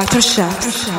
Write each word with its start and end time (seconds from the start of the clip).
Evening. 0.00 0.97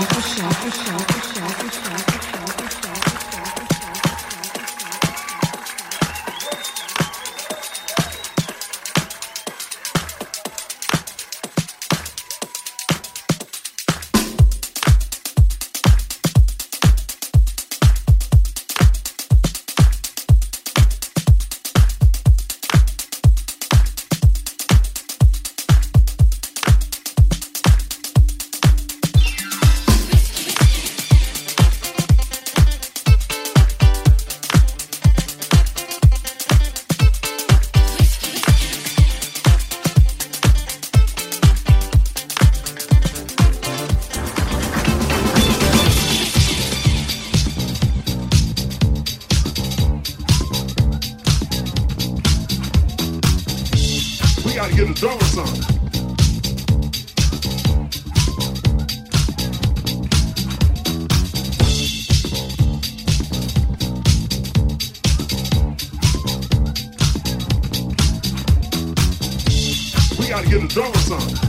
Gotta 54.60 54.76
get 54.76 54.90
a 54.90 54.94
drummer 54.94 55.24
son. 55.24 55.46
We 70.20 70.28
gotta 70.28 70.50
get 70.50 70.62
a 70.62 70.68
drummer 70.68 70.94
son. 70.98 71.49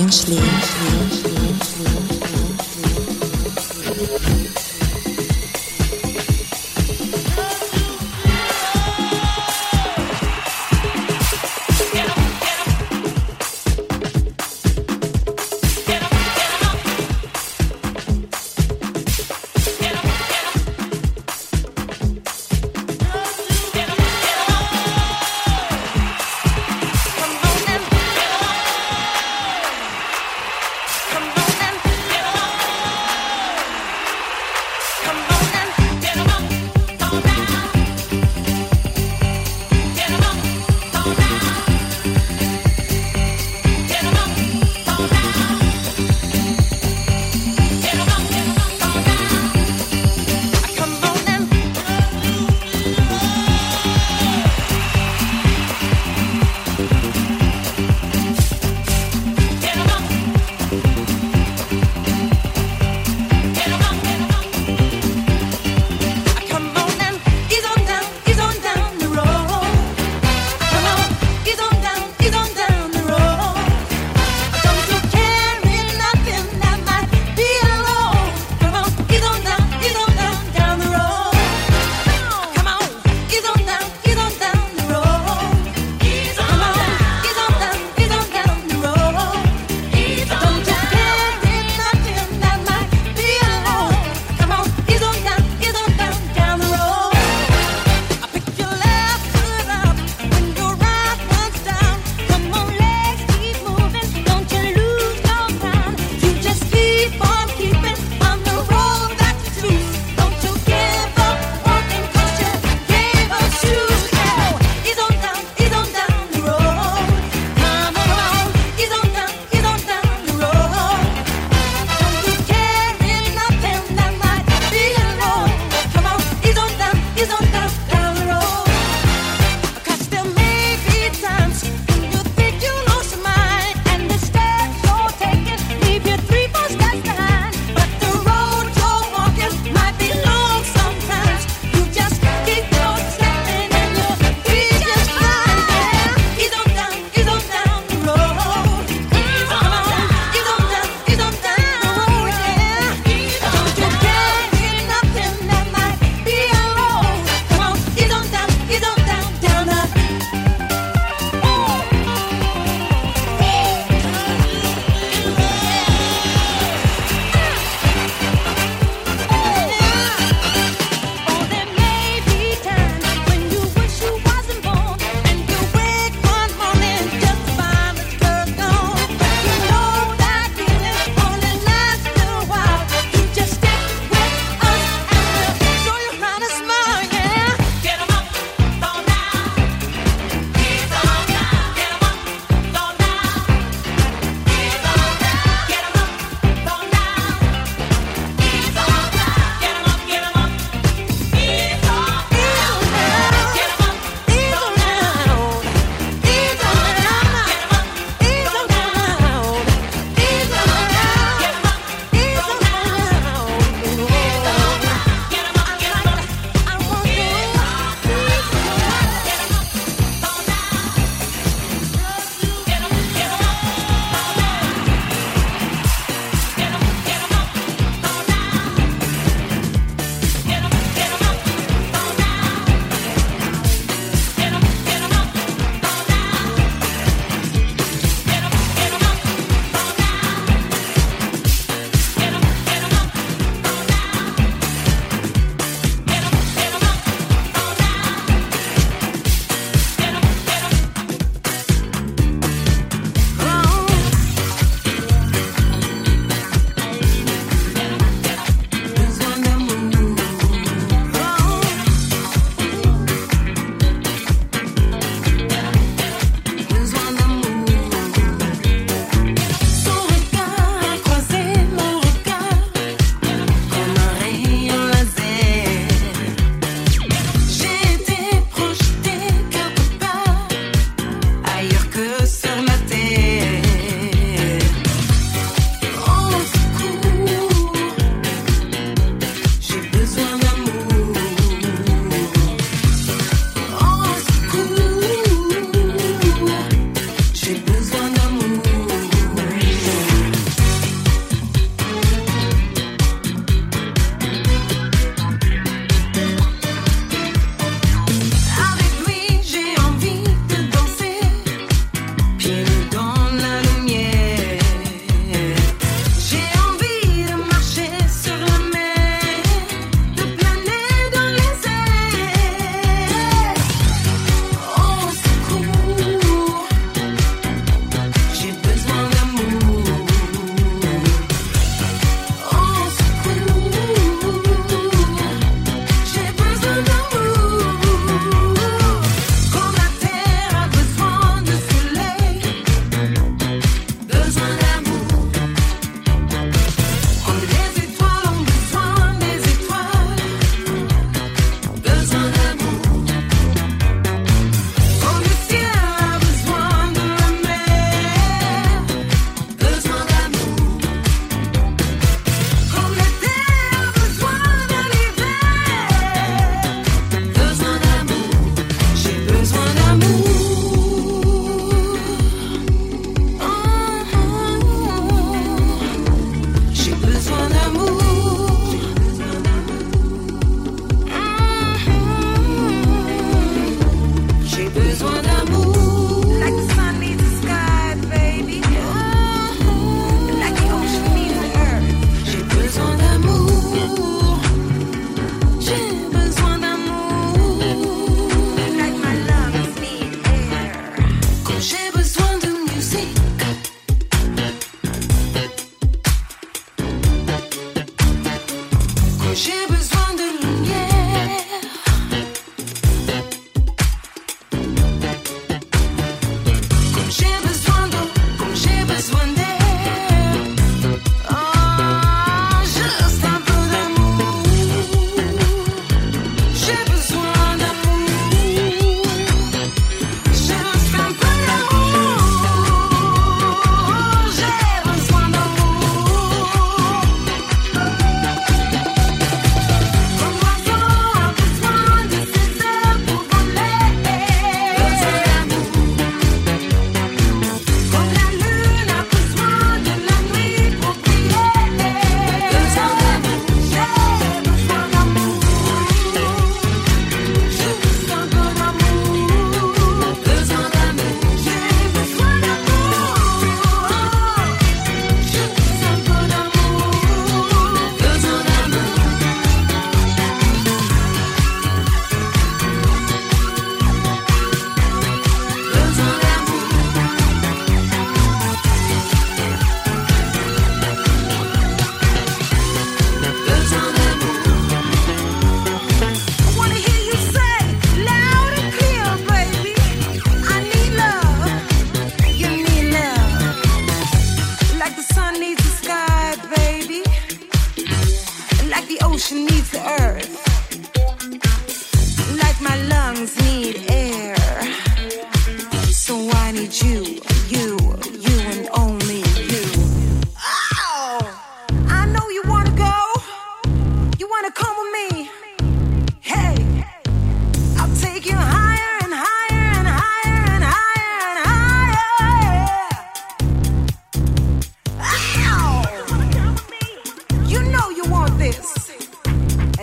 French 0.00 0.28
League. 0.28 1.19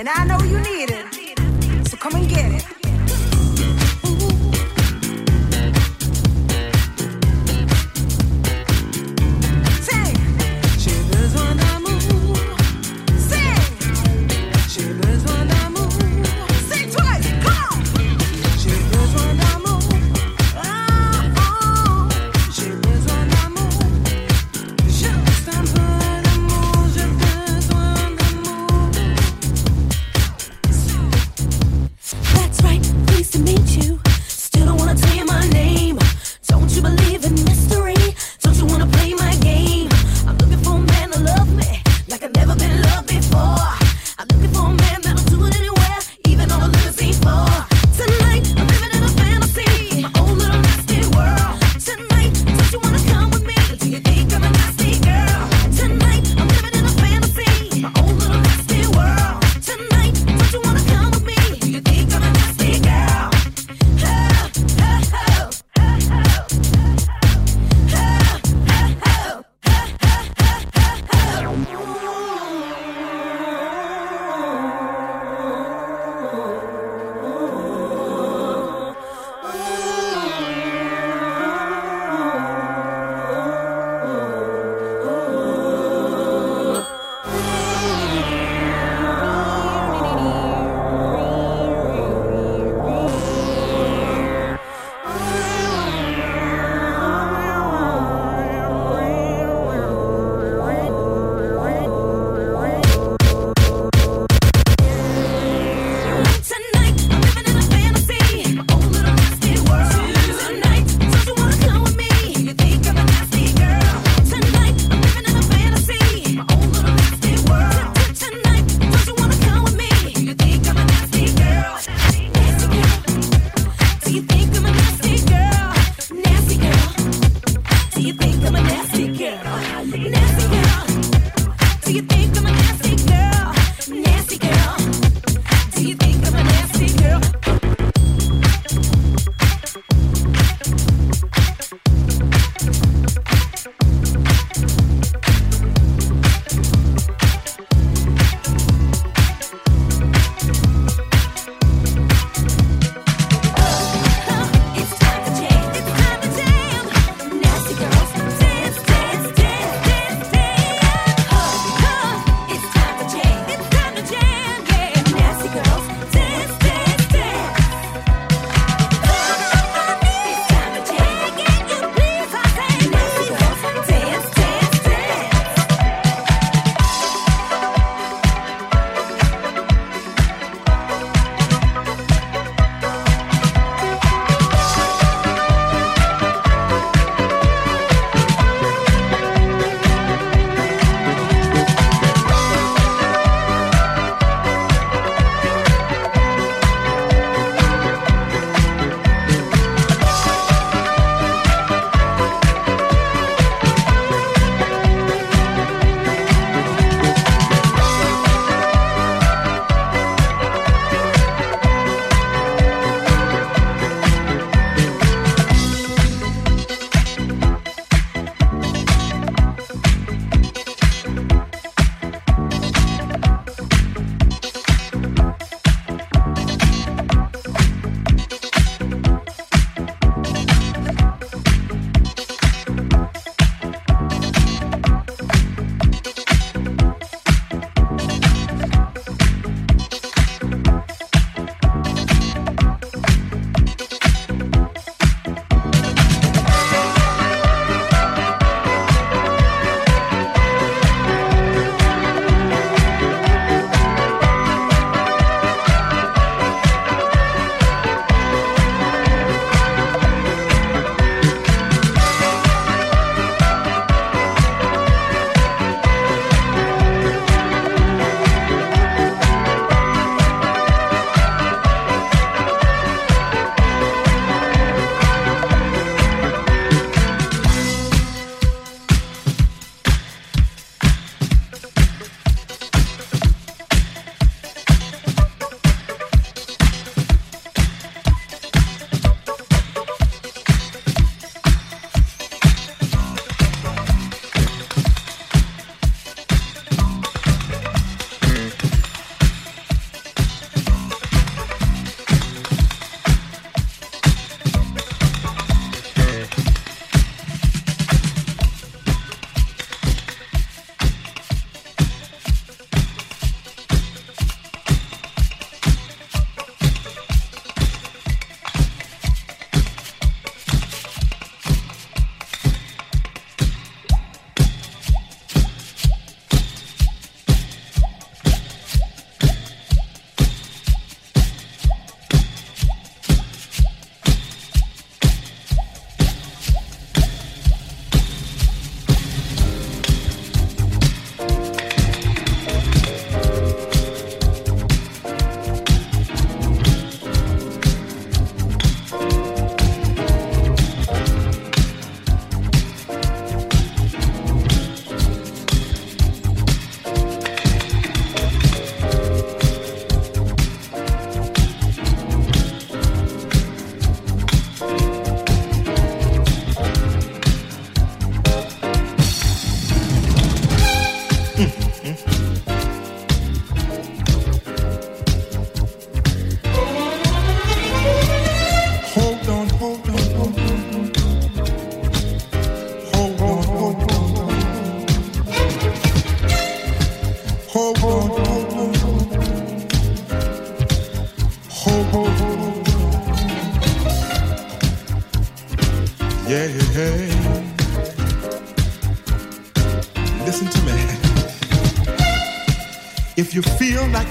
And 0.08 0.32
I 0.32 0.38
know 0.38 0.45
you 0.45 0.60
need 0.62 0.89
it. 0.91 0.97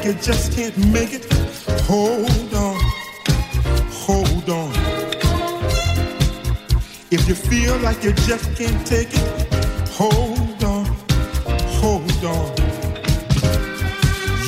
You 0.07 0.13
just 0.23 0.53
can't 0.53 0.77
make 0.93 1.13
it, 1.13 1.25
hold 1.83 2.55
on, 2.55 2.79
hold 3.91 4.49
on. 4.49 4.71
If 7.11 7.27
you 7.27 7.35
feel 7.35 7.77
like 7.79 8.05
you 8.05 8.13
just 8.13 8.55
can't 8.57 8.87
take 8.87 9.09
it, 9.11 9.29
hold 9.91 10.63
on, 10.63 10.85
hold 11.81 12.25
on. 12.25 12.51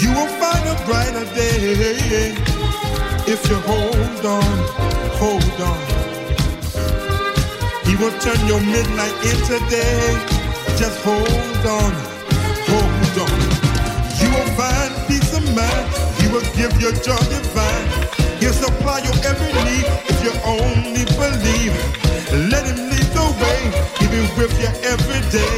You 0.00 0.10
will 0.14 0.32
find 0.38 0.64
a 0.74 0.76
brighter 0.86 1.26
day 1.34 2.36
if 3.26 3.40
you 3.50 3.56
hold 3.66 4.26
on, 4.38 4.56
hold 5.18 5.60
on. 5.72 5.80
He 7.84 7.96
will 7.96 8.16
turn 8.20 8.40
your 8.46 8.60
midnight 8.60 9.16
into 9.26 9.58
day. 9.68 10.38
Just 10.78 11.00
hold 11.02 11.66
on, 11.66 11.97
will 16.78 16.90
give 16.92 16.98
you 16.98 17.04
joy 17.04 17.16
divine. 17.28 18.38
He'll 18.40 18.52
supply 18.52 18.98
your 19.00 19.14
every 19.24 19.52
need 19.64 19.86
if 20.08 20.22
you 20.24 20.32
only 20.44 21.04
believe. 21.16 21.74
Let 22.50 22.66
him 22.66 22.90
lead 22.90 23.08
the 23.14 23.26
way. 23.40 23.60
Be 24.00 24.20
with 24.36 24.60
you 24.60 24.70
every 24.84 25.20
day. 25.30 25.57